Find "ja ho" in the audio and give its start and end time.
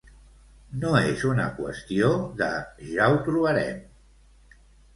2.89-3.23